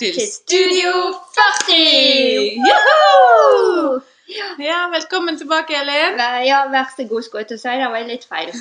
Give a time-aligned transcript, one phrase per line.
[0.00, 0.92] Velkommen til Studio
[1.36, 1.76] 40!
[2.68, 4.00] Joho!
[4.60, 6.18] Ja, velkommen tilbake, Elin.
[6.46, 7.68] Ja, vær så god, skulle jeg til å si.
[7.80, 8.52] Det var litt feil.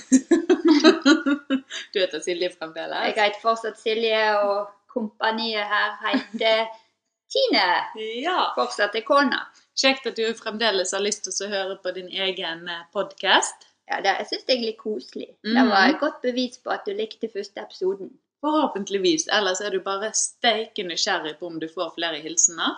[1.93, 3.03] Du heter Silje fremdeles?
[3.09, 6.65] Jeg heter fortsatt Silje, og kompaniet her heter
[7.35, 7.67] Tine.
[8.23, 8.37] Ja.
[8.55, 9.41] Fortsatt er kona.
[9.75, 12.63] Kjekt at du fremdeles har lyst til å høre på din egen
[12.95, 13.67] podkast.
[13.91, 15.33] Ja, det syns jeg er litt koselig.
[15.43, 15.69] Det Mhm.
[15.73, 18.13] var et godt bevis på at du likte første episoden.
[18.45, 19.27] Forhåpentligvis.
[19.33, 22.75] Ellers er du bare steike nysgjerrig på om du får flere hilsener.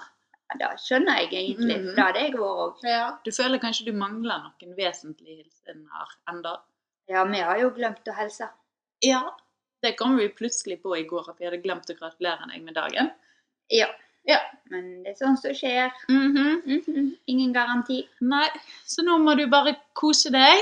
[0.47, 1.89] Ja, da skjønner jeg egentlig, Mm.
[1.95, 2.83] det hadde jeg vært òg.
[2.87, 3.17] Ja.
[3.25, 6.53] Du føler kanskje du mangler noen vesentlige hilsener enda?
[7.09, 8.47] Ja, vi har jo glemt å hilse.
[9.03, 9.21] Ja.
[9.83, 12.73] Det kom vi plutselig på i går, at vi hadde glemt å gratulere deg med
[12.75, 13.11] dagen.
[13.69, 13.87] Ja.
[14.25, 14.39] Ja.
[14.71, 15.91] Men det er sånn som skjer.
[16.09, 16.63] Mhm.
[16.65, 17.17] Mhm.
[17.27, 18.07] Ingen garanti.
[18.21, 18.47] Nei,
[18.85, 20.59] så nå må du bare kose deg.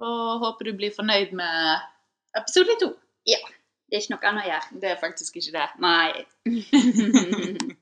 [0.00, 1.80] Og håper du blir fornøyd med
[2.36, 2.94] episode to.
[3.92, 4.78] Det er ikke noe annet å gjøre.
[4.80, 5.68] Det er faktisk ikke det.
[5.84, 6.08] Nei.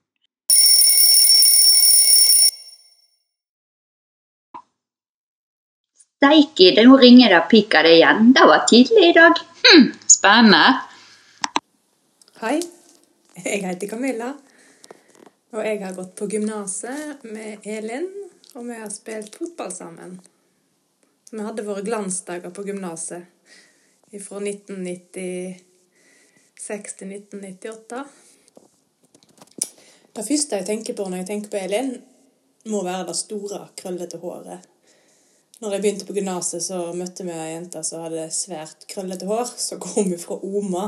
[6.19, 8.35] Steike, nå ringer det piker det igjen.
[8.35, 9.39] Det var tidlig i dag.
[10.11, 10.83] Spennende.
[12.43, 12.59] Hei,
[13.39, 14.35] jeg heter Camilla.
[15.55, 18.11] Og jeg har gått på gymnaset med Elin,
[18.57, 20.19] og vi har spilt fotball sammen.
[21.31, 23.23] Vi hadde våre glansdager på gymnaset
[24.27, 24.43] fra
[26.61, 28.05] 1996 til 1998.
[30.17, 31.95] Det første jeg tenker på når jeg tenker på Elin,
[32.69, 34.67] må være det store, krøllete håret.
[35.61, 39.49] Når jeg begynte på gymnaset, så møtte vi ei jente som hadde svært krøllete hår.
[39.61, 40.87] Så kom fra Oma.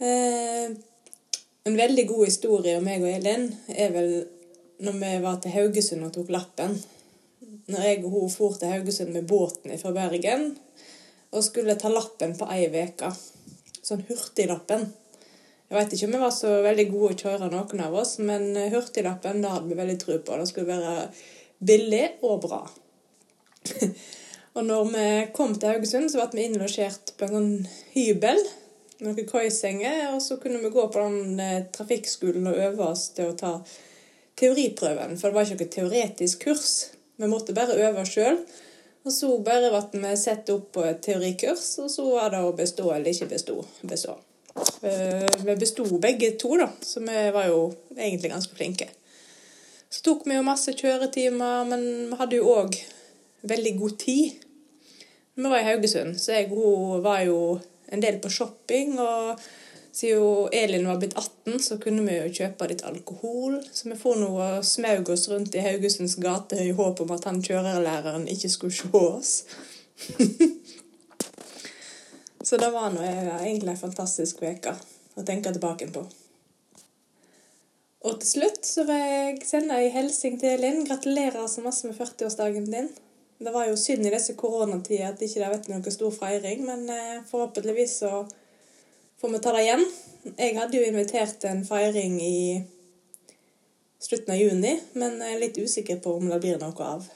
[0.00, 0.72] Eh,
[1.66, 4.10] en veldig god historie om meg og Elin er vel
[4.84, 6.76] når vi var til Haugesund og tok lappen.
[7.72, 10.52] Når jeg og hun for til Haugesund med båten fra Bergen
[11.32, 13.10] og skulle ta lappen på ei uke.
[13.86, 14.88] Sånn hurtiglappen.
[15.66, 18.52] Jeg vet ikke om vi var så veldig gode å kjøre, noen av oss, men
[18.72, 20.38] hurtiglappen det hadde vi veldig tro på.
[20.38, 21.08] Det skulle være
[21.70, 22.60] billig og bra.
[24.56, 27.52] og når vi kom til Haugesund, så ble vi innlosjert på en sånn
[27.96, 28.42] hybel
[29.04, 33.30] noen koisenger, og så kunne vi gå på den eh, trafikkskolen og øve oss til
[33.30, 33.52] å ta
[34.40, 35.16] teoriprøven.
[35.20, 36.70] For det var ikke noe teoretisk kurs.
[37.16, 38.40] Vi måtte bare øve oss sjøl.
[39.06, 42.54] Og så bare ble vi satt opp på et teorikurs, og så var det å
[42.58, 43.60] bestå eller ikke bestå.
[43.86, 44.16] bestå.
[44.82, 47.60] Eh, Vi besto begge to, da, så vi var jo
[47.94, 48.88] egentlig ganske flinke.
[49.90, 52.80] Så tok vi jo masse kjøretimer, men vi hadde jo òg
[53.46, 54.42] veldig god tid.
[55.36, 57.60] Vi var i Haugesund, så jeg hun var jo
[57.92, 58.98] en del på shopping.
[58.98, 59.38] Og
[59.96, 63.56] siden Elin var blitt 18, så kunne vi jo kjøpe litt alkohol.
[63.72, 64.32] Så vi får nå
[64.66, 68.92] smaug oss rundt i Haugesunds gate i håp om at han kjørerlæreren ikke skulle se
[68.92, 69.32] oss.
[72.48, 74.76] så det var nå egentlig en fantastisk uke
[75.16, 76.04] å tenke tilbake på.
[78.06, 80.84] Og til slutt så vil jeg sende ei hilsen til Elin.
[80.86, 82.90] Gratulerer så masse med 40-årsdagen din.
[83.40, 86.84] Det var jo synd i disse koronatider at ikke det ble noen stor feiring, men
[86.92, 88.26] eh, forhåpentligvis så
[89.20, 89.84] får vi ta det igjen.
[90.36, 92.38] Jeg hadde jo invitert til en feiring i
[94.02, 97.06] slutten av juni, men jeg er litt usikker på om det blir noe av.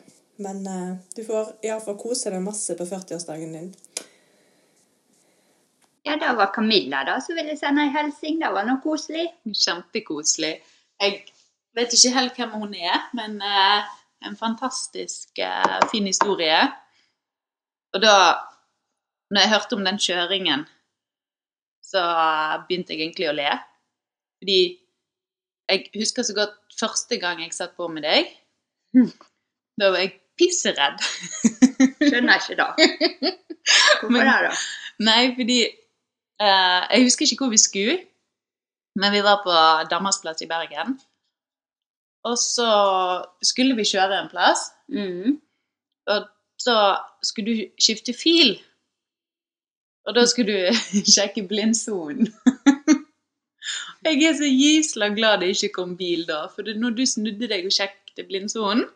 [0.41, 3.71] Men uh, du får iallfall kose deg masse på 40-årsdagen din.
[6.07, 8.41] Ja, det var Camilla da, som ville sende ei hilsen.
[8.41, 9.27] Det var noe koselig.
[9.45, 10.55] Kjempekoselig.
[11.01, 11.19] Jeg
[11.77, 13.85] vet ikke helt hvem hun er, men uh,
[14.25, 16.63] en fantastisk uh, fin historie.
[17.93, 18.15] Og da
[19.31, 20.65] når jeg hørte om den kjøringen,
[21.91, 22.03] så
[22.69, 23.51] begynte jeg egentlig å le.
[24.41, 24.61] Fordi
[25.71, 28.31] jeg husker så godt første gang jeg satt på med deg.
[29.81, 30.99] Da var jeg pisseredd.
[32.03, 32.89] Skjønner ikke det.
[34.01, 34.51] Hvorfor Men- det, da?
[35.01, 37.95] Nei, fordi uh, Jeg husker ikke hvor vi skulle,
[39.01, 39.55] men vi var på
[39.89, 40.99] Danmarksplass i Bergen.
[42.29, 42.69] Og så
[43.41, 45.39] skulle vi kjøre en plass, mm.
[46.13, 46.27] og
[46.61, 46.77] så
[47.25, 48.59] skulle du skifte fil.
[50.11, 50.81] Og da skulle du
[51.15, 52.27] sjekke blindsonen.
[54.05, 57.69] Jeg er så gysla glad det ikke kom bil da, for når du snudde deg
[57.69, 58.87] og sjekket blindsonen,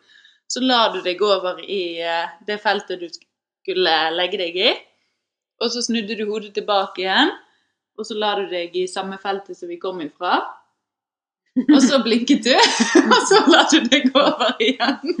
[0.51, 4.73] så la du deg over i eh, det feltet du skulle legge deg i,
[5.61, 7.31] og så snudde du hodet tilbake igjen,
[7.95, 10.41] og så la du deg i samme feltet som vi kom ifra,
[11.69, 12.53] og så blinket du,
[13.13, 15.15] og så la du deg over igjen.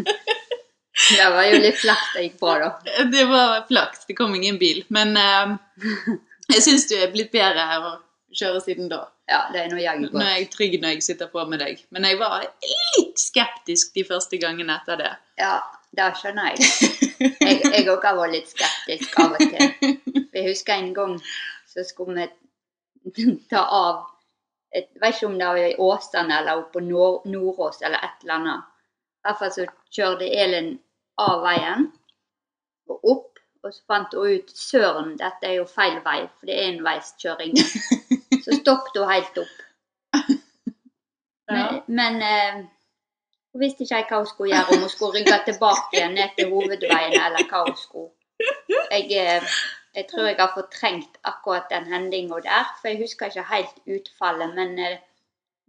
[1.17, 3.03] Det var jo litt flaks det gikk bra, da.
[3.15, 5.55] Det var flaks, det kom ingen bil, men eh,
[6.53, 7.93] jeg synes du er blitt bedre her å
[8.35, 9.05] kjøre siden da.
[9.29, 11.57] Ja, det er noe jeg jaggu Nå er jeg trygg når jeg sitter på med
[11.63, 11.79] deg.
[11.95, 15.11] Men jeg var litt skeptisk de første gangene etter det.
[15.41, 15.55] Ja,
[15.97, 16.67] det skjønner jeg.
[17.41, 19.95] Jeg òg vært litt skeptisk av og til.
[20.11, 21.15] For Jeg husker en gang
[21.71, 22.27] så skulle
[23.15, 24.03] vi ta av
[24.75, 26.85] Jeg vet ikke om det var i Åsane eller oppe på
[27.31, 28.71] Nordås eller et eller annet.
[29.23, 29.65] I hvert fall så
[29.95, 30.73] kjørte Elin
[31.21, 31.87] av veien
[32.91, 36.57] og opp, og så fant hun ut søren, dette er jo feil vei, for det
[36.57, 37.55] er enveiskjøring.
[38.45, 39.55] Så stoppet hun helt opp.
[41.45, 42.55] Men, men eh,
[43.53, 47.13] hun visste ikke hva hun skulle gjøre, om hun skulle rygge tilbake ned til hovedveien,
[47.21, 48.09] eller hva hun skulle.
[48.89, 49.51] Jeg, eh,
[49.95, 54.55] jeg tror jeg har fortrengt akkurat den hendinga der, for jeg husker ikke helt utfallet,
[54.57, 54.97] men eh,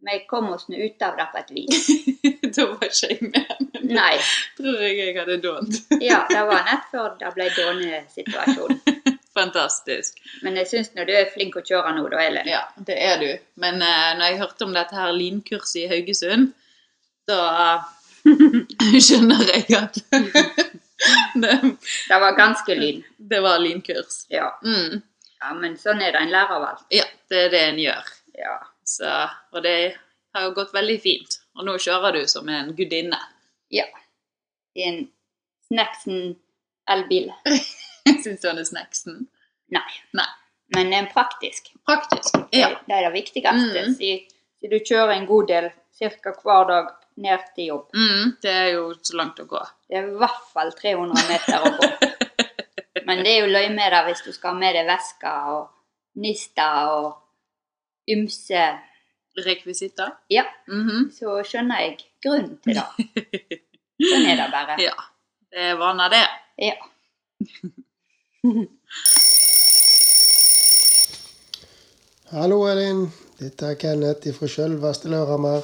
[0.08, 1.86] vi kom oss nå ut av det på et vis.
[2.56, 4.16] da var ikke jeg med, Nei.
[4.58, 5.80] tror jeg jeg hadde dånt.
[6.02, 8.80] Ja, det var nett før det ble dånesituasjon.
[9.36, 10.20] Fantastisk.
[10.42, 12.48] Men jeg syns du er flink å kjøre nå, da, Elin.
[12.48, 13.28] Ja, det er du.
[13.60, 16.54] Men uh, når jeg hørte om dette her linkurset i Haugesund,
[17.28, 17.42] da
[19.06, 20.00] skjønner jeg at
[21.36, 21.52] det,
[22.08, 23.04] Det var ganske lyn.
[23.16, 24.24] det var linkurs.
[24.32, 24.54] Ja.
[24.64, 25.02] Mm.
[25.42, 26.24] ja, men sånn er det.
[26.24, 26.88] En lærer av alt.
[26.94, 28.12] Ja, det er det en gjør.
[28.40, 28.56] Ja.
[28.86, 29.12] Så,
[29.52, 29.76] og det
[30.36, 31.40] har jo gått veldig fint.
[31.56, 33.18] Og nå kjører du som en gudinne.
[33.68, 33.86] Ja.
[34.74, 35.06] I en
[35.66, 36.36] Snacksen
[36.90, 37.32] elbil.
[38.24, 39.24] Syns du han er snacksen?
[39.74, 39.88] Nei.
[40.14, 40.28] Nei.
[40.76, 41.72] Men en praktisk.
[41.86, 42.36] Praktisk.
[42.54, 42.70] Ja.
[42.86, 43.54] Det er det viktigste.
[43.82, 43.94] Mm.
[43.98, 44.12] Si
[44.70, 45.68] du kjører en god del
[45.98, 46.32] ca.
[46.42, 46.88] hver dag
[47.22, 47.94] ned til jobb.
[47.94, 49.62] Mm, det er jo så langt å gå.
[49.88, 51.90] Det er i hvert fall 300 meter å gå.
[53.06, 56.22] Men det er jo løye med det hvis du skal ha med deg vesker og
[56.22, 58.66] nister og ymse
[59.44, 60.10] Rekvisitter.
[60.30, 61.10] Ja, Mhm.
[61.12, 63.60] så skjønner jeg grunnen til det.
[64.00, 64.76] Sånn er det bare.
[64.86, 64.92] Ja.
[65.52, 66.26] Det er vaner, det.
[66.58, 66.74] Ja.
[72.32, 73.06] Hallo, Elin.
[73.38, 75.62] Dette er Kenneth fra sjølveste Lørhammer.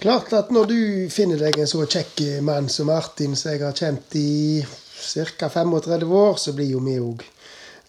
[0.00, 0.78] Klart at når du
[1.12, 5.48] finner deg en så kjekk mann som Martin, som jeg har kjent i ca.
[5.52, 7.24] 35 år, så blir jo vi òg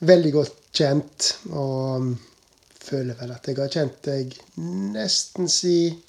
[0.07, 1.31] veldig godt kjent.
[1.55, 2.11] Og
[2.81, 5.99] føler vel at jeg har kjent deg nesten siden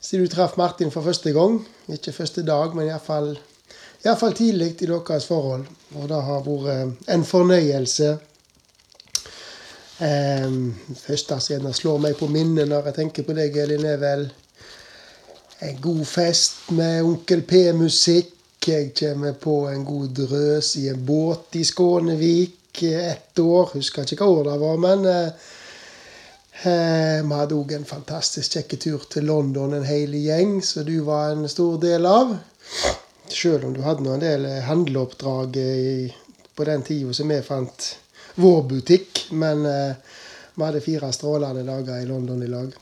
[0.00, 1.58] si du traff Martin for første gang.
[1.90, 3.34] Ikke første dag, men iallfall
[4.04, 5.64] Iallfall tidlig i deres forhold.
[5.98, 8.10] Og det har vært en fornøyelse.
[10.06, 10.52] Eh,
[11.02, 14.28] første som slår meg på minnet når jeg tenker på deg, Elin, er vel
[15.66, 18.34] en god fest med Onkel P-musikk.
[18.68, 23.72] Jeg kommer på en god drøs i en båt i Skånevik ett år.
[23.74, 25.48] Husker ikke hva år det var, men eh,
[26.66, 30.98] eh, vi hadde òg en fantastisk kjekk tur til London, en hel gjeng, som du
[31.06, 32.34] var en stor del av.
[33.28, 36.08] Selv om du hadde en del handleoppdrag i,
[36.54, 37.88] på den tida som vi fant
[38.38, 39.26] vår butikk.
[39.30, 39.94] Men eh,
[40.54, 42.76] vi hadde fire strålende dager i London i lag.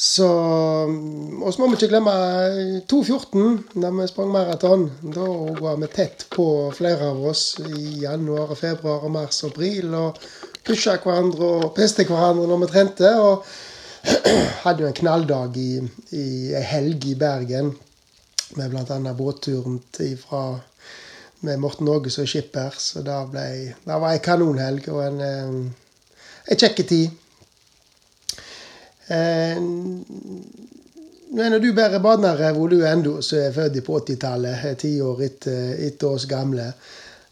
[0.00, 2.12] Så Og så må vi ikke glemme
[2.88, 4.86] 2.14, da vi sprang maraton.
[5.02, 5.26] Da
[5.60, 9.92] var vi tett på flere av oss i januar, februar, mars og april.
[9.94, 10.22] Og
[10.66, 13.12] pusha hverandre og peste hverandre når vi trente.
[13.20, 13.44] Og
[14.64, 15.70] hadde jo en knalldag i,
[16.16, 16.26] i
[16.72, 17.74] helg i Bergen
[18.56, 19.14] med bl.a.
[19.14, 19.78] båtturen
[20.18, 20.44] fra
[21.40, 22.74] med Morten Åge som skipper.
[22.76, 23.44] Så det, ble,
[23.84, 27.10] det var ei kanonhelg og en, eh, kjekk tid.
[29.08, 29.60] Eh,
[31.30, 34.96] Nå er du bare badnere hvor du ennå som er født på 80-tallet, er ti
[34.98, 36.64] år etter, etter oss gamle.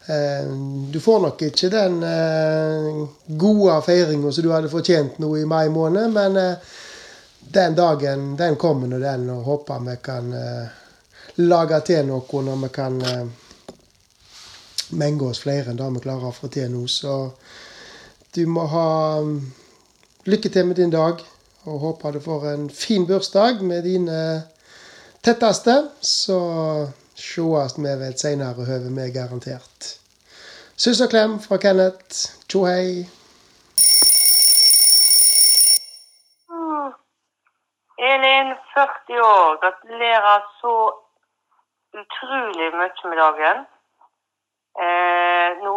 [0.08, 0.48] Eh,
[0.92, 5.68] Du får nok ikke den eh, gode feiringa som du hadde fortjent nå i mai
[5.68, 6.76] måned, men eh,
[7.52, 10.32] den dagen den kommer nå, den, og håper vi kan
[11.44, 12.98] lage til noe når vi kan
[15.00, 16.82] menge oss flere enn det vi klarer å få til nå.
[16.88, 17.14] Så
[18.34, 18.90] du må ha
[19.24, 19.38] mm,
[20.28, 21.20] lykke til med din dag,
[21.68, 24.20] og håper du får en fin bursdag med dine
[25.24, 25.78] tetteste.
[26.00, 26.38] Så
[27.18, 29.80] sees vi ved et senere høve, vi garantert.
[30.82, 32.18] Suss og klem fra Kenneth.
[32.50, 33.02] Tjo hei.
[36.52, 36.92] Mm.
[38.10, 39.58] Elin, 40 år.
[39.62, 40.75] Gratulerer så
[42.00, 43.66] utrolig mye med dagen.
[44.84, 45.75] Eh, nå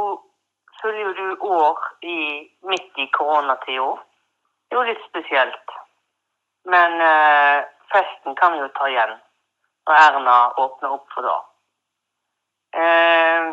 [0.81, 1.77] fyller du år
[2.15, 2.19] i,
[2.69, 3.89] midt i koronatida.
[4.69, 5.75] Det er jo litt spesielt.
[6.73, 9.17] Men eh, festen kan vi jo ta igjen
[9.87, 11.39] når Erna åpner opp for det.
[12.81, 13.47] Eh,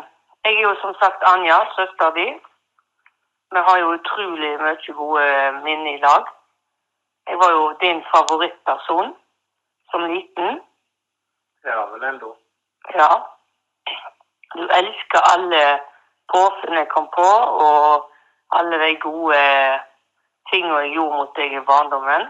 [0.45, 2.27] jeg er jo som sagt Anja, søster di.
[3.51, 5.25] Vi har jo utrolig mye gode
[5.63, 6.25] minner i lag.
[7.29, 9.15] Jeg var jo din favorittperson
[9.91, 10.61] som liten.
[11.65, 12.35] Ja, vel ennå.
[12.95, 13.09] Ja.
[14.55, 15.79] Du elsker alle
[16.33, 17.29] påfunn jeg kom på,
[17.65, 18.09] og
[18.57, 19.41] alle de gode
[20.51, 22.29] tingene jeg gjorde mot deg i barndommen,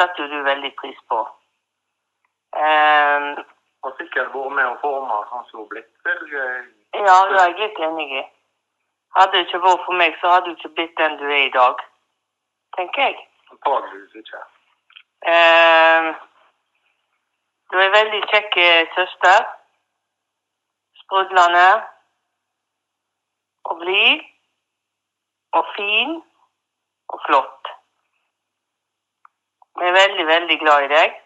[0.00, 1.24] setter du veldig pris på.
[2.56, 3.44] Ehm,
[3.82, 5.90] Og sikkert vært med å forme sånn som hun blitt.
[6.04, 6.64] Vel, eh,
[6.98, 8.22] ja, det er jeg litt enig i.
[9.16, 11.52] Hadde det ikke vært for meg, så hadde du ikke blitt den du er i
[11.54, 11.84] dag.
[12.76, 13.28] Tenker jeg.
[13.52, 14.40] Antakeligvis ikke.
[15.34, 16.08] Um,
[17.70, 19.46] du er en veldig kjekk eh, søster.
[21.04, 21.68] Sprudlende.
[23.64, 24.26] Og blid.
[25.52, 26.18] Og fin.
[27.08, 27.72] Og flott.
[29.78, 31.18] Vi er veldig, veldig glad i deg.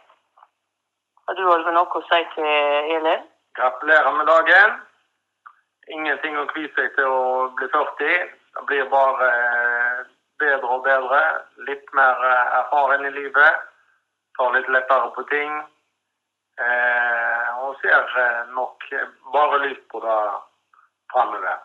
[1.27, 2.47] Har du Olve noe å si til
[2.97, 3.27] Elin?
[3.55, 4.73] Gratulerer med dagen.
[5.95, 8.33] Ingenting å kvie seg til å bli 40.
[8.57, 10.01] Det blir bare eh,
[10.43, 11.21] bedre og bedre.
[11.69, 13.63] Litt mer eh, erfaren i livet.
[14.39, 15.55] Tar litt lettere på ting.
[16.67, 18.19] Eh, og ser
[18.59, 18.91] nok
[19.33, 20.19] bare lyst på det
[21.15, 21.63] framover.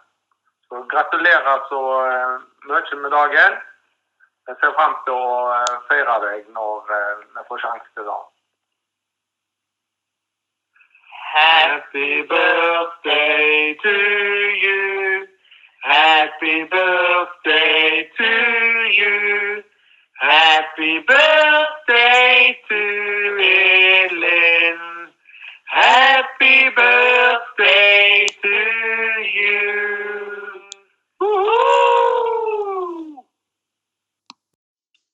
[0.69, 1.81] Så gratulerer så
[2.69, 3.61] mye med dagen.
[4.47, 8.23] Jeg ser frem til å feire deg når vi får sjanse til det.
[11.37, 13.95] Happy birthday to
[14.63, 15.27] you.
[15.83, 18.31] Happy birthday to
[18.99, 19.63] you.
[20.19, 22.81] Happy birthday to
[23.53, 24.79] Elin.
[25.81, 28.55] Happy birthday to
[29.37, 29.65] you.
[31.21, 33.21] Woohoo!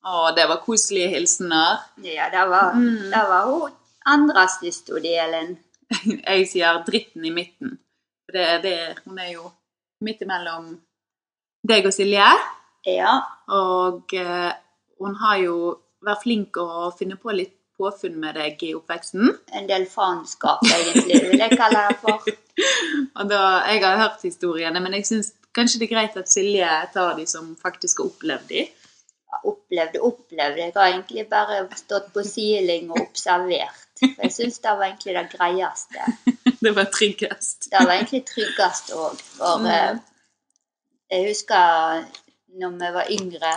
[0.04, 1.84] Å, det var koselige hilsener.
[2.04, 3.10] Ja, det var, Mm.
[3.12, 3.70] det var hun
[4.06, 5.58] andre største delen.
[6.28, 7.78] Jeg sier dritten i midten.
[8.24, 9.50] For det det Hun er jo
[10.04, 10.74] midt imellom
[11.64, 12.26] deg og Silje.
[12.84, 13.16] Ja,
[13.48, 14.52] Og eh,
[15.00, 15.54] hun har jo
[16.04, 19.30] vært flink å finne på litt påfunn med deg i oppveksten.
[19.52, 22.28] en del faenskap egentlig, vil jeg kalle det for.
[23.18, 23.40] Og da,
[23.72, 27.26] Jeg har hørt historiene, men jeg syns kanskje det er greit at Silje tar de
[27.26, 28.66] som faktisk har opplevd de.
[29.44, 30.60] Opplevde, opplevde.
[30.62, 33.83] Jeg har egentlig bare stått på siling og observert.
[34.00, 36.06] For jeg syns det var egentlig det greieste.
[36.64, 37.66] Det var tryggest.
[37.70, 39.18] Det var egentlig tryggest òg.
[39.36, 39.66] For Mm.
[39.66, 39.98] eh,
[41.10, 42.04] jeg husker
[42.60, 43.52] når vi var yngre,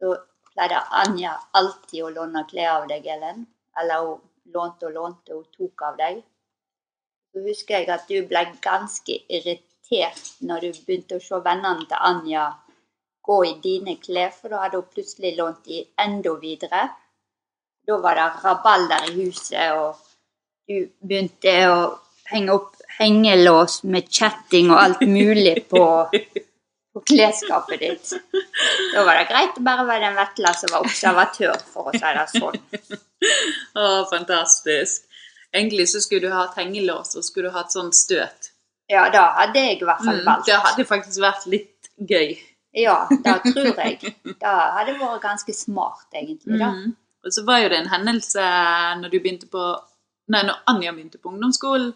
[0.00, 0.16] så
[0.52, 3.46] pleide Anja alltid å låne klær av deg, Ellen.
[3.80, 4.20] Eller hun
[4.54, 6.20] lånte og lånte, og tok av deg.
[7.32, 11.98] Så husker jeg at du ble ganske irritert når du begynte å se vennene til
[12.10, 12.44] Anja
[13.24, 16.84] gå i dine klær, for da hadde hun plutselig lånt de enda videre.
[17.86, 19.98] Da var det rabalder i huset, og
[20.68, 21.78] du begynte å
[22.30, 25.82] henge opp hengelås med kjetting og alt mulig på,
[26.94, 28.12] på klesskapet ditt.
[28.94, 32.14] Da var det greit å bare være den Vetle som var observatør, for å si
[32.18, 32.60] det sånn.
[33.80, 35.06] Å, fantastisk.
[35.54, 38.50] Egentlig så skulle du hatt hengelås, og skulle du hatt sånn støt.
[38.90, 42.34] Ja, da hadde jeg i hvert fall Mm, det hadde faktisk vært litt gøy.
[42.76, 44.14] Ja, det tror jeg.
[44.26, 46.58] Det hadde vært ganske smart, egentlig.
[46.58, 46.72] da.
[46.74, 46.92] Mm.
[47.24, 48.44] Og så var jo det en hendelse
[49.00, 49.64] når du begynte på
[50.32, 51.90] Nei, når Anja begynte på ungdomsskolen.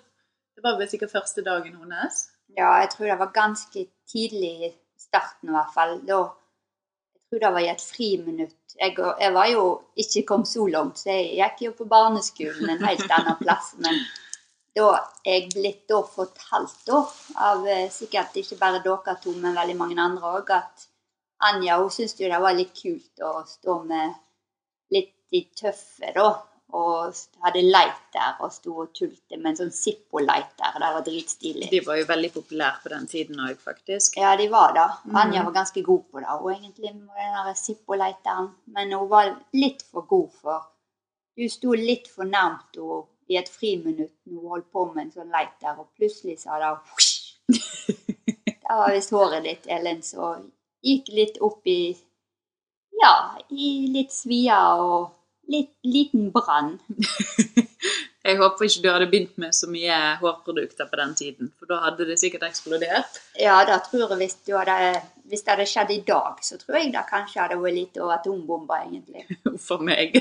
[0.56, 2.26] Det var vel sikkert første dagen hennes.
[2.58, 4.70] Ja, jeg tror det var ganske tidlig i
[5.00, 5.94] starten i hvert fall.
[6.04, 6.18] Da,
[7.16, 8.74] jeg tror det var i et friminutt.
[8.76, 9.62] Jeg, jeg var jo
[10.04, 13.72] ikke kom så langt, så jeg gikk jo på barneskolen en helt annen plass.
[13.80, 13.96] Men
[14.76, 14.90] da
[15.24, 17.02] er jeg blitt da fortalt da,
[17.48, 20.88] av eh, sikkert ikke bare dere to, men veldig mange andre òg, at
[21.48, 24.16] Anja hun syntes jo det var litt kult å stå med
[24.94, 26.28] litt i tøffe, da.
[26.76, 30.74] Og hadde lighter og sto og tulte med en sånn Zippo-lighter.
[30.76, 31.68] Det var dritstilig.
[31.72, 34.18] De var jo veldig populære på den tiden òg, faktisk.
[34.20, 34.88] Ja, de var det.
[35.06, 35.16] Mhm.
[35.16, 38.50] Anja var ganske god på det, hun egentlig, med den Zippo-lighteren.
[38.76, 40.66] Men hun var litt for god for
[41.38, 45.12] Hun sto litt for nærmt henne i et friminutt når hun holdt på med en
[45.12, 46.72] sånn lighter, og plutselig sa det!
[48.68, 50.34] Det var visst håret ditt, Ellen, så
[50.84, 51.96] gikk litt opp i
[52.98, 55.14] Ja, i litt svier og
[55.48, 56.76] litt liten brann.
[58.28, 61.78] Jeg håper ikke du hadde begynt med så mye hårprodukter på den tiden, for da
[61.86, 63.20] hadde det sikkert eksplodert.
[63.40, 64.98] Ja, da tror jeg hvis, du hadde,
[65.30, 68.84] hvis det hadde skjedd i dag, så tror jeg det kanskje hadde vært litt atombomber,
[68.84, 69.24] egentlig.
[69.72, 70.18] A meg.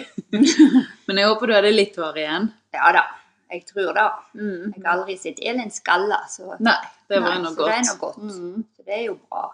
[1.10, 2.48] Men jeg håper du hadde litt hår igjen.
[2.78, 3.04] Ja da,
[3.52, 4.08] jeg tror det.
[4.40, 4.64] Mm.
[4.78, 6.80] Jeg har aldri sett Elin skalla, så, Nei,
[7.12, 7.68] det var Nei, så godt.
[7.68, 8.24] det er noe godt.
[8.24, 8.66] Mm.
[8.78, 9.46] så det er jo bra.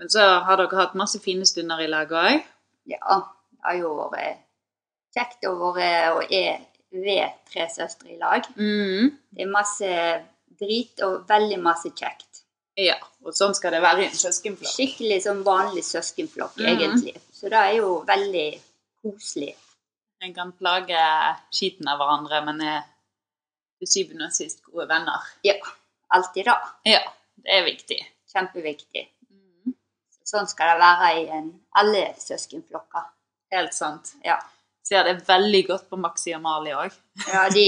[0.00, 2.44] Men så har dere hatt masse fine stunder i lag òg.
[2.90, 3.22] Ja,
[3.64, 4.44] har jo vært
[5.14, 8.46] kjekt å være og er ved tre søstre i lag.
[8.56, 9.10] Mm.
[9.30, 9.90] Det er masse
[10.60, 12.42] drit og veldig masse kjekt.
[12.80, 14.72] Ja, og sånn skal det være i en søskenflokk.
[14.72, 16.68] Skikkelig som vanlig søskenflokk, mm.
[16.70, 17.16] egentlig.
[17.34, 18.46] Så det er jo veldig
[19.04, 19.52] koselig.
[20.24, 21.02] En kan plage
[21.54, 22.80] skiten av hverandre, men er
[23.80, 25.28] til syvende og sist gode venner.
[25.46, 25.56] Ja,
[26.12, 26.56] alltid da.
[26.88, 27.00] Ja,
[27.40, 27.98] det er viktig.
[28.32, 29.06] Kjempeviktig.
[29.30, 29.74] Mm.
[30.28, 31.48] Sånn skal det være i en,
[31.80, 33.08] alle søskenflokker.
[33.50, 34.12] Helt sant.
[34.24, 34.38] Ja.
[34.88, 36.94] Ser det veldig godt på Maxi og Mali òg.
[37.28, 37.64] Ja, de,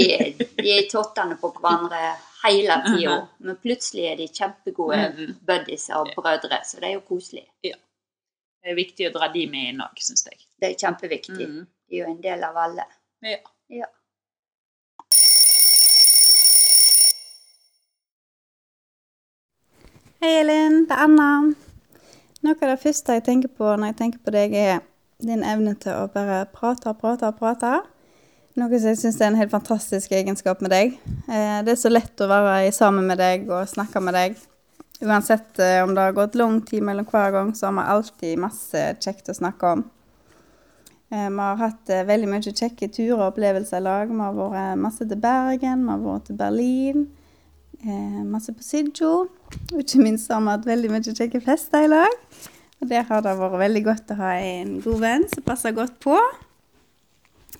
[0.58, 2.00] de er tottene på hverandre
[2.44, 3.16] hele tida.
[3.38, 5.34] Men plutselig er de kjempegode Mhm.
[5.46, 7.44] buddies og brødre, så det er jo koselig.
[7.62, 7.76] Ja.
[8.62, 10.38] Det er viktig å dra de med inn òg, syns jeg.
[10.60, 11.48] Det er kjempeviktig.
[11.48, 11.66] Mm.
[11.88, 12.84] De er jo en del av alle.
[13.22, 13.38] Ja.
[13.68, 13.86] Ja.
[20.20, 21.28] Hei Elin, det er Anna.
[22.42, 24.80] Noe av det første jeg tenker på når jeg tenker på deg, er
[25.26, 27.72] din evne til å bare prate, prate, prate.
[28.58, 30.98] Noe som jeg syns er en helt fantastisk egenskap med deg.
[31.28, 34.36] Eh, Det er så lett å være sammen med deg og snakke med deg.
[35.02, 38.38] Uansett eh, om det har gått lang tid mellom hver gang, så har vi alltid
[38.42, 39.84] masse kjekt å snakke om.
[41.10, 44.12] Eh, Vi har hatt veldig mye kjekke turer og opplevelser i lag.
[44.12, 47.06] Vi har vært masse til Bergen, vi har vært til Berlin,
[48.30, 49.28] masse på Sidjo.
[49.72, 52.20] Og ikke minst har vi hatt veldig mye kjekke fester i lag.
[52.82, 56.00] Og der har det vært veldig godt å ha en god venn som passer godt
[56.02, 56.16] på.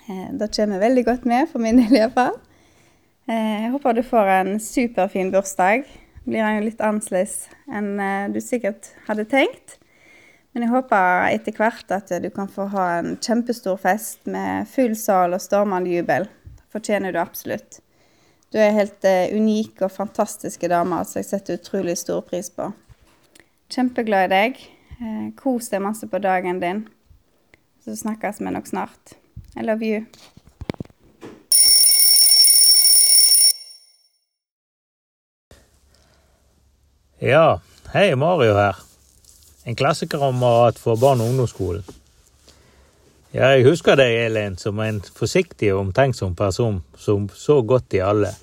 [0.08, 2.40] Eh, Det kommer veldig godt med, for min del iallfall.
[3.30, 5.86] Jeg håper du får en superfin bursdag.
[6.26, 9.78] Blir han jo litt annerledes enn eh, du sikkert hadde tenkt.
[10.52, 14.98] Men jeg håper etter hvert at du kan få ha en kjempestor fest med full
[14.98, 16.26] sal og stormende jubel.
[16.74, 17.78] Fortjener du absolutt.
[18.52, 22.72] Du er helt eh, unik og fantastiske dame, som jeg setter utrolig stor pris på.
[23.72, 24.64] Kjempeglad i deg.
[25.02, 26.84] Eh, kos deg masse på dagen din.
[27.84, 29.16] Så snakkes vi nok snart.
[29.58, 30.04] I love you.
[37.18, 37.60] Ja,
[37.92, 38.78] hei, Mario her.
[39.64, 41.82] En klassiker om klassekamerat for barn- og ungdomsskolen.
[43.32, 48.02] Ja, jeg husker deg, Elin, som en forsiktig og omtenksom person som så godt i
[48.02, 48.34] alle.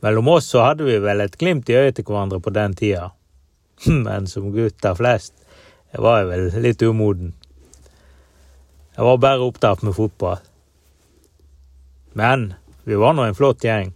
[0.00, 3.10] Mellom oss så hadde vi vel et glimt i øyet til hverandre på den tida.
[4.06, 5.34] Men som gutter flest
[5.92, 7.34] jeg var jeg vel litt umoden.
[8.96, 10.40] Jeg var bare opptatt med fotball.
[12.16, 12.54] Men
[12.88, 13.92] vi var nå en flott gjeng.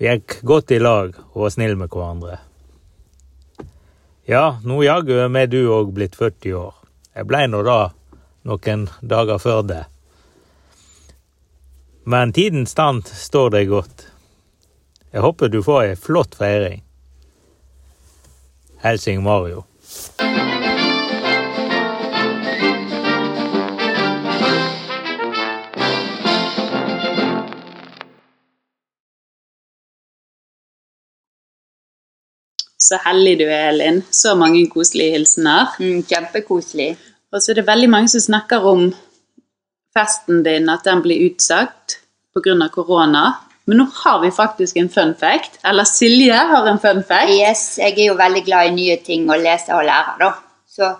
[0.00, 2.38] Vi gikk godt i lag og var snille med hverandre.
[4.24, 6.74] Ja, nå jaggu er vi du òg blitt 40 år.
[7.12, 7.80] Jeg blei nå da
[8.48, 9.82] noen dager før det.
[12.08, 14.06] Men tidens stand står deg godt.
[15.12, 16.80] Jeg håper du får ei flott feiring.
[18.82, 19.64] Helsing Mario.
[32.80, 34.00] Så heldig du er, Elin.
[34.10, 35.68] Så mange koselige hilsener.
[35.78, 36.96] Mm, kjempekoselig.
[37.30, 38.88] Og så er det veldig mange som snakker om
[39.94, 42.00] festen din, at den blir utsatt
[42.34, 42.68] pga.
[42.72, 43.49] korona.
[43.68, 45.58] Men nå har vi faktisk en fun fact.
[45.64, 47.30] Eller Silje har en fun fact.
[47.34, 50.32] Yes, jeg er jo veldig glad i nye ting å lese og lære, da.
[50.70, 50.90] Så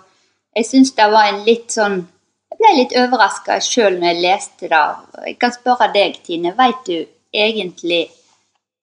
[0.55, 2.01] jeg syns det var en litt sånn
[2.51, 4.81] Jeg ble litt overraska sjøl når jeg leste det.
[5.25, 6.51] Jeg kan spørre deg, Tine.
[6.57, 6.97] Veit du
[7.33, 8.03] egentlig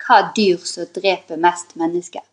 [0.03, 2.25] hva dyr som dreper mest mennesker?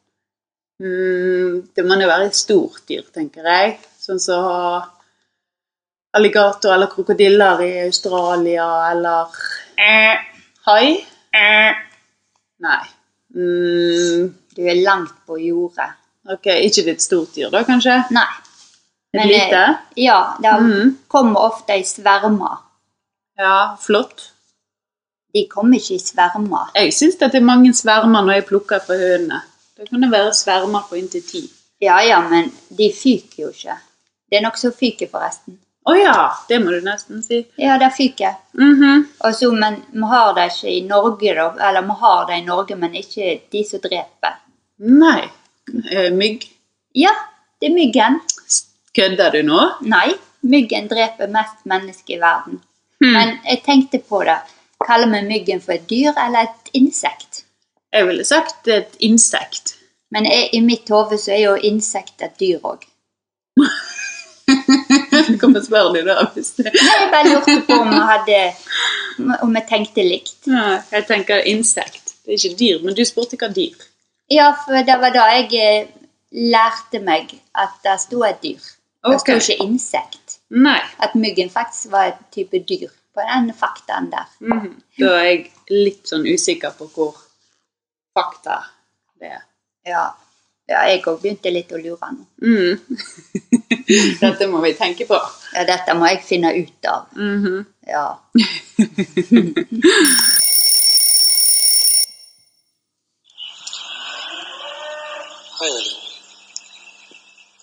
[0.82, 3.76] Mm, det må jo være et stort dyr, tenker jeg.
[4.02, 4.88] Sånn som
[6.16, 9.36] alligator eller krokodiller i Australia, eller
[10.70, 10.88] hai.
[12.66, 12.86] Nei.
[13.36, 15.90] Mm, Du er langt på jordet.
[16.32, 17.98] ok, ikke ditt stort dyr da, kanskje?
[18.16, 18.28] Nei.
[19.14, 19.60] Et Men, lite?
[19.64, 20.98] eh, Ja, det mm.
[21.08, 22.58] kommer ofte i svermer.
[23.38, 24.32] Ja, flott.
[25.34, 26.72] De kommer ikke i svermer.
[26.76, 29.42] Jeg syns det er mange svermer når jeg plukker fra hønene.
[29.78, 31.44] Det kan det være svermer på inntil ti.
[31.82, 33.76] Ja ja, men de fyker jo ikke.
[34.32, 35.60] Det er nok så fyker, forresten.
[35.86, 37.44] Å ja, det må du nesten si.
[37.62, 38.34] Ja, det fikk jeg.
[38.58, 41.46] Mm Og så, men vi har det ikke i Norge, da.
[41.68, 44.40] Eller vi har det i Norge, men ikke de som dreper.
[44.82, 45.22] Nei.
[45.92, 46.48] Eh, Mygg.
[46.98, 47.12] Ja,
[47.62, 48.20] det er myggen.
[48.96, 49.62] Kødder du nå?
[49.82, 50.16] Nei,
[50.48, 52.62] myggen dreper mest mennesker i verden.
[53.04, 53.12] Hmm.
[53.12, 54.40] Men jeg tenkte på det.
[54.86, 57.44] Kaller vi myggen for et dyr eller et insekt?
[57.94, 59.76] Jeg ville sagt et insekt.
[60.12, 62.86] Men jeg, i mitt hode så er jo insekt et dyr òg.
[65.42, 66.16] Hvorfor spør dem da?
[66.36, 66.72] Hvis det...
[66.74, 68.40] Jeg bare lurte på om vi hadde
[69.46, 70.40] Om vi tenkte likt.
[70.52, 72.16] Ja, jeg tenker insekt.
[72.26, 73.86] Det er ikke dyr, men du spurte hva dyr.
[74.32, 75.92] Ja, for det var da jeg eh,
[76.56, 78.64] lærte meg at det sto et dyr.
[79.06, 80.40] Det sto ikke insekt.
[80.50, 80.80] Nei.
[81.00, 82.90] At myggen faktisk var et type dyr.
[83.16, 84.28] På den faktaen der.
[84.40, 84.74] Mhm.
[85.00, 87.14] Da er jeg litt sånn usikker på hvor
[88.16, 88.58] fakta
[89.22, 89.44] det er.
[89.86, 90.06] Ja,
[90.72, 92.24] ja jeg òg begynte litt å lure nå.
[92.42, 92.74] Mm.
[94.24, 95.18] Dette må vi tenke på.
[95.54, 97.02] Ja, dette må jeg finne ut av.
[97.16, 97.66] Mhm.
[97.88, 98.08] Ja.
[105.56, 106.00] Hei, Elin.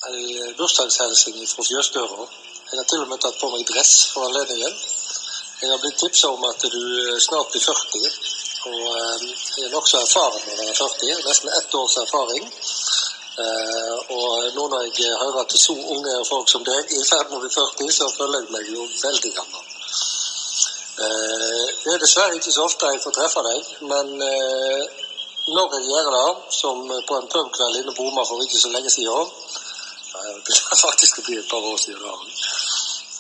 [0.09, 0.21] Ei
[0.59, 2.25] bursdagshilsen fra fjøsdøra.
[2.71, 4.75] Jeg har til og med tatt på meg dress for anledningen.
[5.61, 6.81] Jeg har blitt tipsa om at du
[7.27, 8.07] snart blir 40,
[8.71, 9.23] og
[9.59, 11.23] jeg er nokså erfaren når jeg er 40.
[11.27, 12.45] Nesten ett års erfaring.
[13.43, 17.31] Eh, og nå når jeg hører at så unge folk som deg er i ferd
[17.31, 19.63] med å bli 40, så føler jeg meg jo veldig gammel.
[21.05, 24.83] Eh, Det er dessverre ikke så ofte jeg får treffe deg, men eh,
[25.57, 26.29] når jeg gjør det,
[26.61, 29.33] som på en pubkveld inne på Oma for ikke så lenge siden
[30.13, 32.31] Det blir faktisk å bli et par år siden.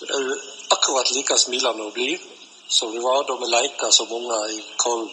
[0.02, 2.20] det er akkurat like smilende og blid
[2.78, 5.10] som vi var da vi leker som unger i Kollen.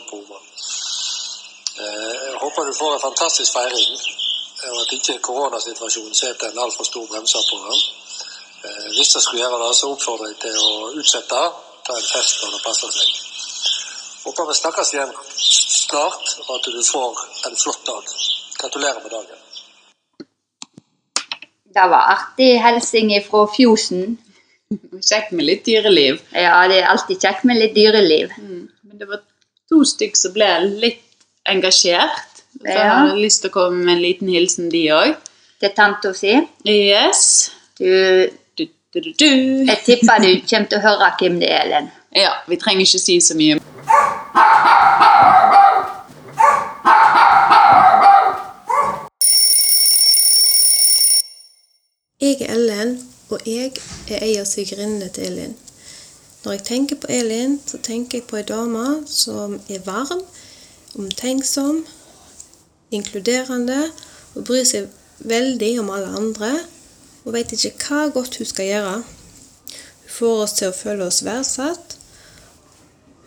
[1.79, 3.91] Eh, Jeg håper du får en fantastisk feiring,
[4.71, 7.79] og at ikke koronasituasjonen setter en altfor stor bremser på den.
[8.65, 11.41] Eh, Hvis jeg skulle gjøre det, så oppfordrer jeg til å utsette,
[11.85, 13.09] ta en fest når det passer seg.
[14.25, 15.13] Håper vi snakkes igjen
[15.89, 17.11] snart, og at du får
[17.47, 18.03] en flott dag.
[18.59, 19.39] Gratulerer med dagen.
[21.75, 24.17] Det var artig hilsing fra Fjosen.
[24.69, 26.19] Kjekt med litt dyreliv.
[26.37, 28.35] Ja, det er alltid kjekt med litt dyreliv.
[28.37, 29.23] Men det var
[29.71, 30.49] to stykk som ble
[30.83, 31.01] litt
[31.49, 32.43] engasjert.
[32.59, 35.15] Så jeg har hadde lyst til å komme med en liten hilsen, de òg.
[35.63, 36.35] Til tanta si.
[36.69, 37.23] Yes.
[37.79, 37.89] Du,
[38.59, 39.29] Du, du, du, du.
[39.69, 41.89] jeg tipper du kommer til å høre hvem det er, Ellen.
[42.17, 43.57] Ja, vi trenger ikke si så mye.
[52.21, 52.97] Jeg er Ellen,
[53.29, 53.73] og jeg
[54.09, 55.55] er ei av svigerinnene til Elin.
[56.43, 60.23] Når jeg tenker på Elin, så tenker jeg på ei dame som er varm,
[60.95, 61.83] omtenksom,
[62.91, 63.91] inkluderende
[64.35, 64.89] og bryr seg
[65.19, 66.51] veldig om alle andre
[67.25, 68.97] og veit ikke hva godt hun skal gjøre.
[69.03, 71.97] Hun får oss til å føle oss verdsatt.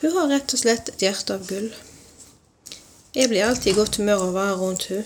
[0.03, 1.71] Hun har rett og slett et hjerte av gull.
[3.15, 5.05] Jeg blir alltid i godt humør av å være rundt hun.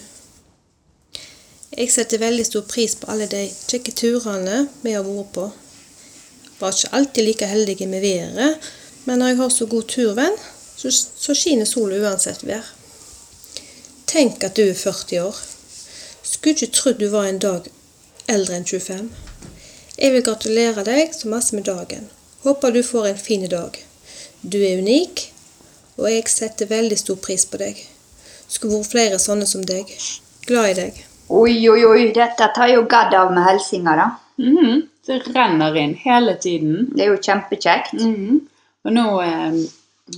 [1.77, 5.47] Jeg setter veldig stor pris på alle de kjekke turene vi har vært på.
[6.57, 8.69] Var ikke alltid like heldige med været,
[9.05, 10.39] men når jeg har så god turvenn,
[10.77, 12.65] så, så skinner sola uansett vær.
[14.09, 15.41] Tenk at du er 40 år.
[16.23, 17.69] Skulle ikke trodd du var en dag
[18.33, 19.11] eldre enn 25.
[19.99, 22.09] Jeg vil gratulere deg så masse med dagen.
[22.47, 23.77] Håper du får en fin dag.
[24.41, 25.27] Du er unik,
[25.97, 27.85] og jeg setter veldig stor pris på deg.
[28.49, 29.93] Skulle vært flere sånne som deg.
[30.49, 31.05] Glad i deg.
[31.31, 34.11] Oi, oi, oi, dette tar jo gadd av med helsinga, da.
[34.39, 36.89] Mhm, Det renner inn hele tiden.
[36.95, 37.93] Det er jo kjempekjekt.
[37.95, 38.41] Mhm.
[38.87, 39.53] Og nå eh,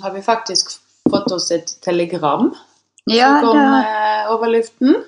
[0.02, 0.70] har vi faktisk
[1.10, 2.54] fått oss et telegram
[3.06, 5.04] Ja, som kom det, eh, over luften.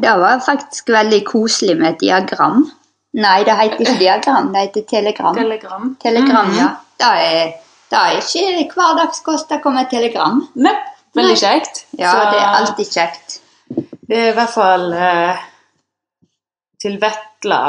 [0.00, 2.70] det var faktisk veldig koselig med et diagram.
[3.14, 5.34] Nei, det heter ikke diagram, det heter telegram.
[5.36, 5.96] Telegram.
[6.00, 6.56] Telegram, Mhm.
[6.58, 6.68] ja.
[6.98, 7.52] Det er,
[7.90, 10.48] det er ikke hverdagskost å komme telegram.
[10.54, 10.74] Nei,
[11.16, 11.84] veldig kjekt.
[11.98, 13.39] Ja, Så det er alltid kjekt.
[14.10, 15.42] Det er i hvert fall eh,
[16.82, 17.62] til Vetla.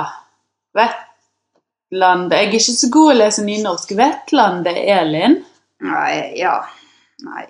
[0.74, 3.92] Vetlandet Jeg er ikke så god å lese nynorsk.
[4.00, 5.36] Vetlandet Elin.
[5.86, 6.56] Nei, ja.
[7.28, 7.46] Nei.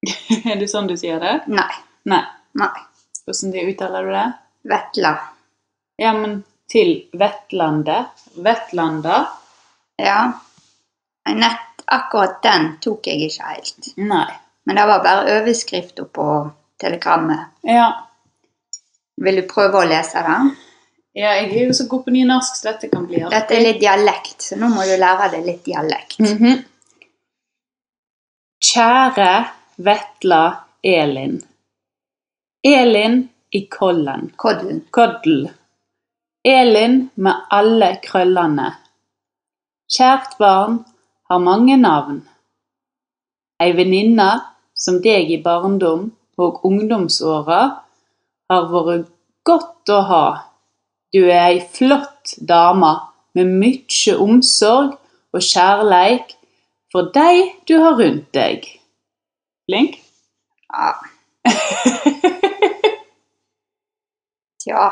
[0.48, 1.34] er det sånn du sier det?
[1.52, 1.74] Nei.
[2.08, 2.22] Nei.
[2.56, 2.86] Nei.
[3.26, 4.24] Hvordan de uttaler du det?
[4.72, 5.10] Vetla.
[6.00, 6.38] Ja, men
[6.72, 8.22] til Vetlandet?
[8.40, 9.18] Vettlanda.
[10.00, 10.22] Ja.
[11.28, 13.92] Nett, akkurat den tok jeg ikke helt.
[14.00, 14.30] Nei.
[14.64, 16.30] Men det var bare overskrifta på
[16.80, 17.52] telegrammet.
[17.68, 17.90] Ja.
[19.20, 20.38] Vil du prøve å lese det?
[21.14, 23.32] ja, jeg er jo så god på nynorsk, så dette kan bli artig.
[23.34, 26.20] Dette er litt dialekt, så nå må du lære deg litt dialekt.
[26.20, 26.62] Mhm.
[28.62, 29.32] Kjære
[29.76, 30.42] Vetla
[30.82, 31.42] Elin.
[32.64, 34.30] Elin i Kollen.
[34.36, 34.80] Koddel.
[34.90, 35.50] Koddel.
[36.44, 38.70] Elin med alle krøllene.
[39.90, 40.84] Kjært barn
[41.28, 42.22] har mange navn.
[43.60, 44.30] Ei venninne
[44.74, 47.81] som deg i barndom og ungdomsåra
[48.52, 49.08] har vært
[49.48, 50.26] godt å ha.
[51.12, 52.92] Du er ei flott dame
[53.36, 54.94] med mykje omsorg
[55.32, 56.36] og kjærleik
[56.92, 58.66] for dei du har rundt deg.
[59.68, 59.98] Flink?
[60.72, 60.92] Ja.
[64.62, 64.82] Tja,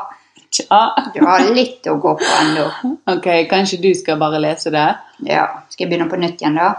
[0.50, 0.78] Tja.
[1.14, 2.64] du har litt å gå på ennå.
[3.12, 4.88] Ok, kanskje du skal bare lese det?
[5.28, 5.44] Ja.
[5.70, 6.72] Skal jeg begynne på nytt igjen, da?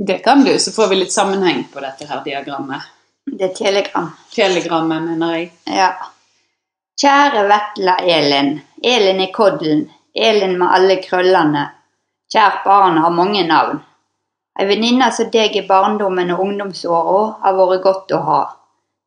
[0.00, 2.86] Det kan du, så får vi litt sammenheng på dette her diagrammet.
[3.28, 4.08] Det er telegram.
[4.32, 5.50] Telegrammet, mener jeg.
[5.68, 5.90] Ja.
[7.00, 8.60] Kjære Vetla Elin.
[8.82, 9.86] Elin i koddelen.
[10.14, 11.62] Elin med alle krøllene.
[12.32, 13.78] Kjært barn har mange navn.
[14.60, 18.40] Ei venninne som deg i barndommen og ungdomsåra har vært godt å ha.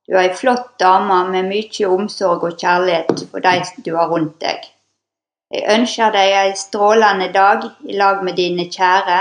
[0.07, 4.39] Du er ei flott dame med mye omsorg og kjærlighet for de du har rundt
[4.41, 4.65] deg.
[5.53, 9.19] Jeg ønsker deg ei strålende dag i lag med dine kjære.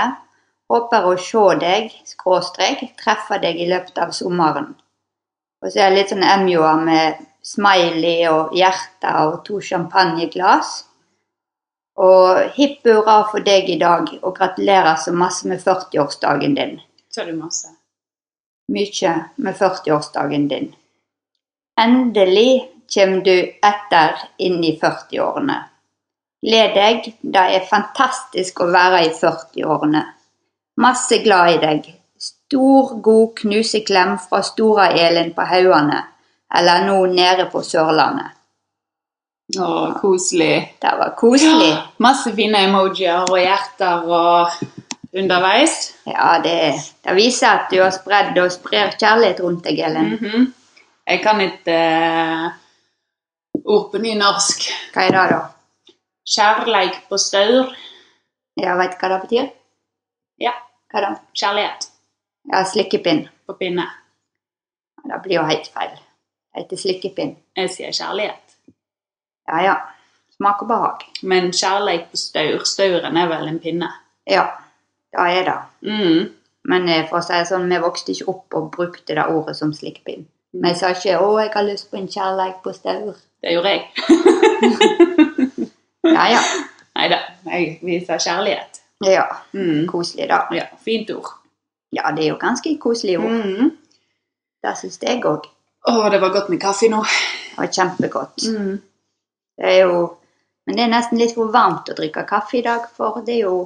[0.73, 4.73] Håper å se deg, skråstrek, treffe deg i løpet av sommeren.
[5.61, 10.83] Og så er jeg litt sånn emjoa med smiley og hjerte og to champagneglass.
[12.03, 16.79] Og hipp hurra for deg i dag, og gratulerer så masse med 40-årsdagen din.
[17.13, 17.69] Sa du masse?
[18.73, 20.71] Mye med 40-årsdagen din.
[21.79, 25.59] Endelig kommer du etter inn i 40-årene.
[26.43, 30.01] Gled deg, det er fantastisk å være i 40-årene.
[30.81, 31.91] Masse glad i deg.
[32.17, 36.01] Stor, god knuseklem fra Stora Elin på Hauane,
[36.57, 38.31] eller nå nede på Sørlandet.
[39.59, 39.67] Å,
[39.99, 40.77] koselig.
[40.81, 41.73] Det var koselig.
[42.01, 44.53] Masse fine emojier og hjerter og
[45.13, 45.93] underveis.
[46.09, 46.55] Ja, det,
[47.03, 50.13] det viser at du har spredd og sprer kjærlighet rundt deg, Elin.
[50.17, 50.45] -hmm.
[51.07, 52.51] Jeg kan eh,
[53.63, 54.69] ord på nynorsk.
[54.93, 55.41] Hva er det, da?
[56.35, 57.75] Kjærleik på staur.
[58.55, 59.49] Ja, Veit du hva det betyr?
[60.39, 60.53] Ja,
[60.91, 61.15] Hva da?
[61.33, 61.89] kjærlighet
[62.51, 63.29] Ja, slikkepinn.
[63.47, 63.85] på pinne.
[65.03, 65.99] Det blir jo helt feil.
[66.57, 67.35] Heter slikkepinn.
[67.57, 68.55] Jeg sier kjærlighet.
[69.47, 69.75] Ja, ja.
[70.37, 71.05] Smak og behag.
[71.21, 72.63] Men kjærlighet på staur.
[72.69, 73.89] Stauren er vel en pinne.
[74.29, 74.45] Ja,
[75.13, 75.57] det er det.
[75.89, 76.29] Mm.
[76.69, 79.55] Men eh, for å si det sånn, vi vokste ikke opp og brukte det ordet
[79.57, 80.27] som slikkepinn.
[80.53, 83.17] Vi sa ikke 'Å, jeg har lyst på en kjærlighet på staur'.
[83.41, 83.81] Det gjorde jeg.
[86.03, 86.39] Ja, ja.
[86.95, 87.19] Nei da,
[87.81, 88.81] Vi sa kjærlighet.
[89.03, 89.87] Ja, Mm.
[89.87, 90.47] Koselig, da.
[90.51, 91.31] Ja, fint ord.
[91.91, 93.31] Ja, det er jo ganske koselig ord.
[93.31, 93.71] Mm.
[94.63, 95.47] Det syns jeg òg.
[95.83, 97.01] Å, det var godt med kaffe nå.
[97.03, 98.45] Det var kjempegodt.
[98.49, 98.75] Mm.
[99.57, 100.03] Det er jo
[100.63, 103.49] Men det er nesten litt for varmt å drikke kaffe i dag, for det er
[103.49, 103.57] jo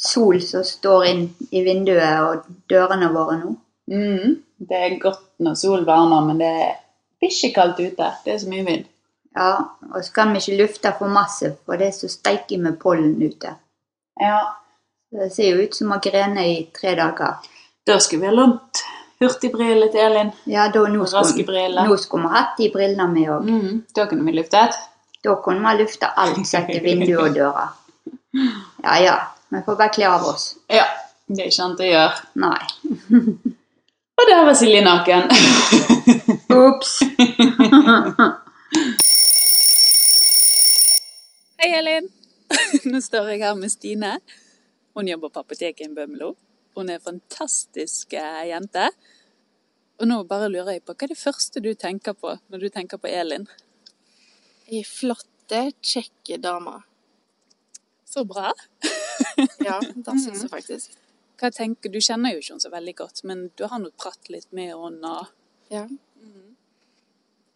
[0.00, 3.50] sol som står inn i vinduet og dørene våre nå.
[3.92, 4.38] Mm.
[4.56, 6.72] Det er godt når solen varmer, men det er
[7.20, 8.08] bikkjekaldt ute.
[8.24, 8.88] Det er så mye vind.
[9.36, 9.50] Ja,
[9.90, 13.18] og så kan vi ikke lufte for masse, for det er så steike med pollen
[13.20, 13.52] ute.
[14.20, 14.40] Ja.
[15.14, 17.44] Det ser jo ut som å grene i tre dager.
[17.86, 18.80] Da skal vi ha lånt
[19.20, 20.32] hurtigbriller til Elin.
[20.50, 23.48] Ja, da, nå, skulle, vi hatt de brillene vi òg.
[23.48, 23.80] Mm.
[23.96, 24.78] Da kunne vi luftet.
[25.24, 27.72] Da kunne vi lufte alt sett i vinduer og dører.
[28.82, 29.16] Ja ja,
[29.48, 30.54] vi får bare kle av oss.
[30.68, 30.84] Ja,
[31.30, 32.24] det er ikke annet å gjøre.
[32.44, 32.62] Nei.
[34.14, 35.24] Og der var Silje naken.
[36.64, 37.00] Ops.
[41.58, 42.06] Hei, Elin.
[42.92, 44.12] Nå står jeg her med Stine.
[44.94, 46.34] Hun jobber på apoteket i Bømlo.
[46.74, 48.88] Hun er en fantastisk eh, jente.
[50.00, 52.68] Og nå bare lurer jeg på, hva er det første du tenker på når du
[52.74, 53.46] tenker på Elin?
[54.66, 56.80] Ei flotte, kjekke dame.
[58.08, 58.52] Så bra.
[59.62, 60.94] Ja, det syns jeg faktisk.
[61.38, 64.30] Hva tenker, Du kjenner jo ikke henne så veldig godt, men du har nå pratet
[64.34, 65.12] litt med henne.
[65.70, 65.84] Ja.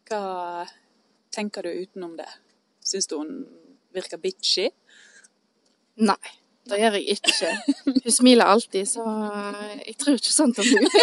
[0.09, 0.66] Hva
[1.35, 2.28] tenker du utenom det?
[2.87, 3.33] Syns du hun
[3.94, 4.68] virker bitchy?
[5.98, 6.35] Nei,
[6.68, 7.50] det gjør jeg ikke.
[7.88, 9.04] Hun smiler alltid, så
[9.85, 10.88] jeg tror ikke sånt om hun.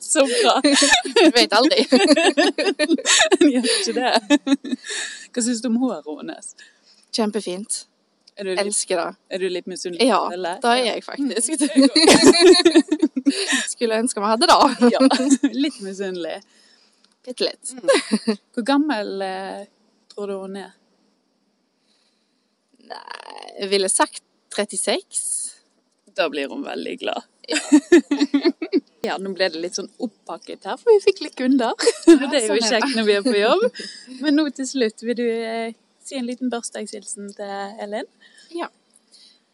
[0.00, 0.54] Så bra!
[0.62, 1.82] Du vet aldri.
[3.52, 4.12] Gjør ikke det?
[5.34, 6.52] Hva syns du om håret hennes?
[7.12, 7.82] Kjempefint.
[8.40, 9.08] Er du litt, Elsker det.
[9.28, 10.06] er du litt misunnelig?
[10.08, 10.60] Ja, eller?
[10.62, 11.66] det er jeg faktisk.
[13.74, 14.90] Skulle ønske vi hadde det.
[14.94, 15.02] Ja,
[15.52, 16.38] litt misunnelig.
[17.26, 17.74] Bitte litt.
[18.54, 19.66] Hvor gammel eh,
[20.14, 20.72] tror du hun er?
[23.60, 24.22] Jeg ville sagt
[24.56, 25.20] 36.
[26.16, 27.26] Da blir hun veldig glad.
[29.00, 31.72] Ja, nå ble det litt sånn oppakket her, for vi fikk litt kunder.
[32.04, 33.62] det er jo sånn kjekt når vi er på jobb.
[34.20, 35.72] Men nå til slutt, vil du eh,
[36.04, 38.08] si en liten bursdagshilsen til Ellen?
[38.52, 38.68] Ja.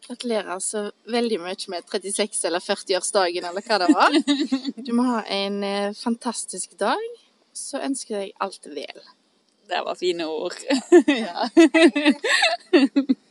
[0.07, 4.19] Gratulerer så veldig mye med 36- eller 40-årsdagen, eller hva det var.
[4.87, 7.07] Du må ha en eh, fantastisk dag.
[7.55, 8.99] Så ønsker jeg alt vel.
[9.67, 10.59] Det var fine ord.
[11.07, 11.47] ja.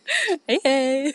[0.06, 1.12] Hei, hei.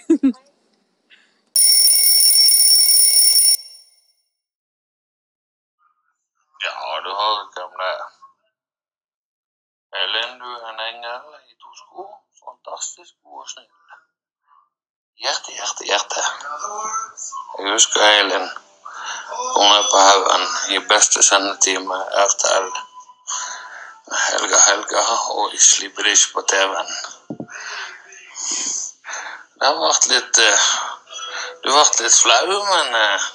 [6.63, 6.73] Ja,
[7.05, 7.35] du har
[7.81, 7.97] det.
[10.01, 12.03] Elin, du er en engel i to sko.
[12.43, 13.71] Fantastisk god og snill.
[15.21, 16.21] Hjerte, hjerte, hjerte.
[17.57, 18.47] Jeg husker Elin.
[19.55, 22.69] Hun er på haugen i beste sendetime RTL.
[24.27, 25.03] Helga Helga
[25.39, 26.95] og Isli Brish på TV-en.
[29.61, 30.69] Har vært litt eh,
[31.61, 33.27] Du ble litt flau, men eh,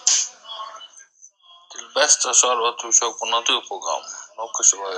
[1.70, 4.08] til det beste så har at du så på naturprogram.
[4.40, 4.96] Noe som var,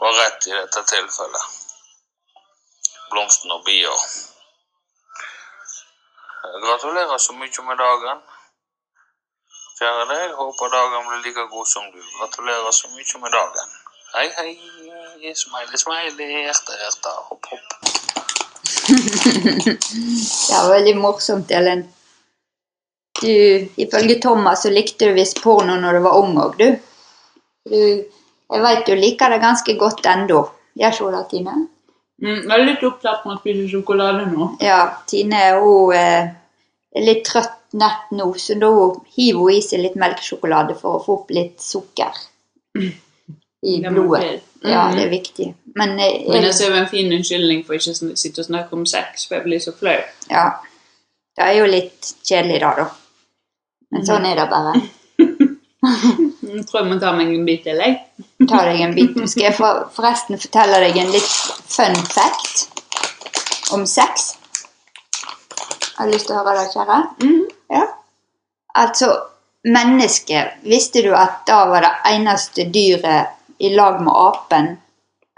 [0.00, 1.60] var rett i dette tilfellet.
[3.12, 3.92] Blomsten og bia.
[6.64, 8.24] Gratulerer så mye med dagen.
[9.78, 12.00] Kjære deg, håper dagen blir like god som du.
[12.16, 13.78] Gratulerer så mye med dagen.
[14.16, 14.50] Hei, hei.
[15.44, 16.34] Smiley, smiley.
[16.48, 17.16] Hjerte, hjerte.
[17.28, 17.97] Hopp, hopp.
[18.88, 21.84] Det var veldig morsomt, Ellen.
[23.20, 23.32] Du,
[23.76, 26.68] ifølge Thomas så likte du visst porno når du var ung òg, du.
[27.70, 27.80] du.
[28.48, 30.44] Jeg veit du liker det ganske godt ennå.
[30.78, 31.56] Gjør ikke det, Tine?
[32.22, 34.52] Mm, jeg er litt opptatt med å spise sjokolade nå.
[34.64, 36.30] Ja, Tine hun eh,
[36.94, 38.70] er litt trøtt nett nå, så da
[39.18, 42.24] hiver hun i seg litt melkesjokolade for å få opp litt sukker
[43.66, 44.40] i Det blodet.
[44.62, 44.96] Ja, Mhm.
[44.96, 45.54] det er viktig.
[45.76, 48.72] Men, eh, Men jeg ser jo en fin unnskyldning for ikke å sitte og snakke
[48.72, 50.00] om sex, for jeg blir så flau.
[50.30, 50.50] ja,
[51.36, 52.86] det er jo litt kjedelig da, da.
[53.92, 54.82] Men sånn er det bare.
[55.18, 58.00] Jeg tror jeg må ta meg en bit til, jeg.
[58.48, 59.28] Ta deg en bit.
[59.30, 61.22] Skal jeg forresten fortelle deg en litt
[61.68, 62.68] fun fact
[63.72, 64.34] om sex?
[65.96, 66.98] Har du lyst til å høre det, kjære?
[67.70, 67.86] Ja.
[68.76, 69.08] Altså,
[69.64, 74.68] mennesket Visste du at da var det eneste dyret i lag med apen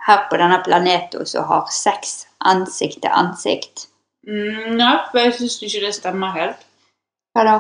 [0.06, 3.86] her på denne planeten som har sex ansikt til ansikt?
[4.28, 4.80] Mm,
[5.10, 6.66] for jeg syns ikke det stemmer helt.
[7.34, 7.58] Hva da?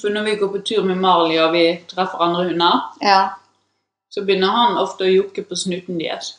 [0.00, 3.20] For når vi går på tur med Marley og vi treffer andre hunder, Ja.
[4.10, 6.34] så begynner han ofte å jokke på snuten deres.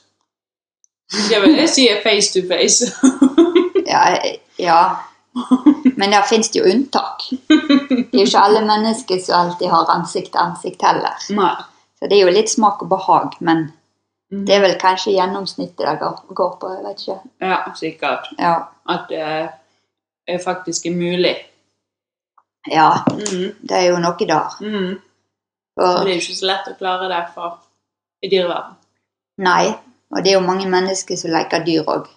[1.29, 2.91] Det vil jeg si er face to face.
[3.87, 4.17] Ja,
[4.59, 4.79] ja.
[5.95, 7.21] Men der finnes det jo unntak.
[7.47, 11.15] Det er jo ikke alle mennesker som alltid har ansikt til ansikt heller.
[11.37, 11.53] Nei.
[11.99, 13.71] Så det er jo litt smak og behag, men
[14.29, 16.69] det er vel kanskje gjennomsnittet det går, går på.
[16.75, 17.19] jeg vet ikke.
[17.41, 18.27] Ja, sikkert.
[18.37, 18.55] Ja.
[18.89, 19.21] At det
[20.27, 21.35] er faktisk er mulig.
[22.67, 23.55] ja, Mm.
[23.67, 24.57] det er jo noe der.
[24.61, 24.99] Mm.
[25.77, 27.59] For, Det er jo ikke så lett å klare det for
[28.23, 28.75] i dyreverden.
[29.37, 29.67] nei,
[30.11, 32.07] og det er jo mange mennesker som leker dyr òg.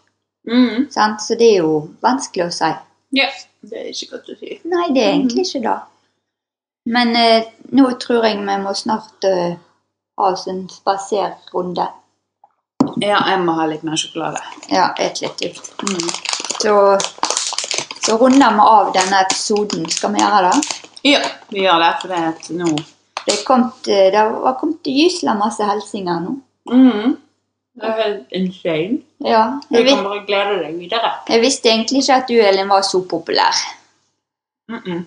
[0.48, 0.90] Mm.
[0.90, 2.70] Så det er jo vanskelig å si.
[3.12, 3.28] Ja,
[3.62, 4.60] det er ikke godt å si.
[4.64, 5.78] Nei, det er egentlig ikke det.
[6.86, 9.56] Men eh, nå tror jeg vi må snart eh,
[10.20, 11.86] ha oss en spaserrunde.
[13.00, 14.40] Ja, jeg må ha litt mer sjokolade.
[14.72, 15.60] Ja, et litt ut.
[16.60, 16.74] Så,
[18.04, 19.84] så runder vi av denne episoden.
[19.92, 20.78] Skal vi gjøre det?
[21.08, 22.70] Ja, vi gjør det, for det er et nå
[23.26, 26.34] Det, er kommet, eh, det har kommet gysla masse hilsener nå.
[26.72, 27.16] mm.
[27.80, 28.98] Det er helt insane.
[29.24, 31.12] Ja, Du jeg, kan å bare glede deg videre.
[31.28, 33.54] jeg visste egentlig ikke at du, Elin, var så populær.
[34.68, 35.04] Mm -mm.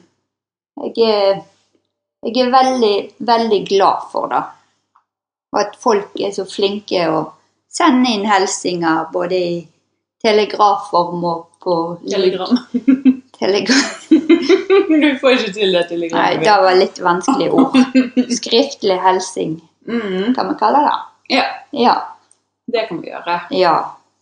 [0.84, 1.42] Jeg er,
[2.24, 4.44] jeg er veldig, veldig glad for det.
[5.54, 7.20] Og at folk er så flinke å
[7.74, 9.68] sende inn hilsener både i
[10.24, 11.76] telegrafform og på
[12.10, 12.58] Telegram.
[13.38, 13.84] Telegram.
[15.04, 16.20] du får ikke til det telegram.
[16.20, 17.78] Nei, det var litt vanskelige ord.
[18.40, 20.34] Skriftlig hilsing, Mm.
[20.36, 20.94] kan vi kalle det.
[21.36, 21.44] Ja,
[21.76, 21.96] Ja.
[22.72, 23.42] det kan vi gjøre.
[23.52, 23.74] ja.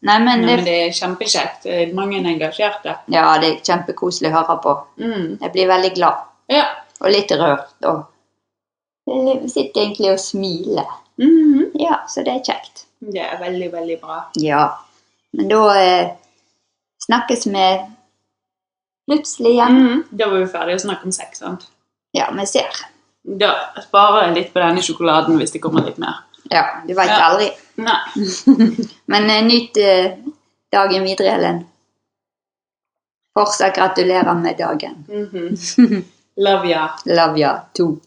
[0.04, 1.66] Nei, men Nei, men det, det er kjempekjekt.
[1.94, 2.96] Mange er mange engasjerte.
[3.14, 4.72] ja, det er kjempekoselig å høre på.
[4.98, 5.38] Mm.
[5.44, 6.24] Jeg blir veldig glad.
[6.50, 6.64] Ja.
[7.02, 7.76] Og litt rørt.
[7.86, 8.08] Og
[9.06, 10.90] jeg sitter egentlig og smiler.
[11.22, 11.72] Mhm.
[11.80, 12.86] Ja, så det er kjekt.
[13.00, 14.20] Det er veldig, veldig bra.
[14.42, 14.64] Ja.
[15.38, 16.10] Men da eh,
[17.06, 17.66] snakkes vi
[19.10, 19.78] plutselig igjen.
[19.78, 20.04] Mhm.
[20.12, 21.68] Da var vi ferdige å snakke om sex, sant?
[22.18, 22.82] Ja, vi ser.
[23.24, 23.52] Da
[23.86, 26.24] sparer jeg litt på denne sjokoladen hvis det kommer litt mer.
[26.52, 27.20] Ja, du veit Ja.
[27.30, 27.52] aldri.
[27.78, 28.00] Nei.
[29.14, 30.18] Men eh, nyt eh,
[30.74, 31.62] dagen videre, Ellen.
[33.38, 35.06] Fortsatt gratulerer med dagen.
[35.08, 36.04] Mhm.
[36.38, 36.90] Love ya.
[37.06, 38.00] Love ya too.